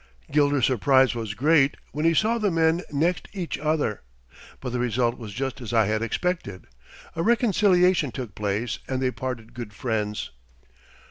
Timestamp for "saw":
2.15-2.39